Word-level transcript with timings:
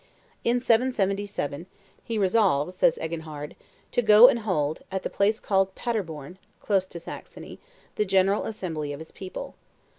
In 0.43 0.59
777, 0.59 1.67
he 2.03 2.17
resolved, 2.17 2.73
says 2.73 2.97
Eginhard, 2.99 3.55
"to 3.91 4.01
go 4.01 4.27
and 4.29 4.39
hold, 4.39 4.81
at 4.91 5.03
the 5.03 5.11
place 5.11 5.39
called 5.39 5.75
Paderborn 5.75 6.39
(close 6.59 6.87
to 6.87 6.99
Saxony) 6.99 7.59
the 7.97 8.05
general 8.05 8.45
assembly 8.45 8.93
of 8.93 8.99
his 8.99 9.11
people. 9.11 9.53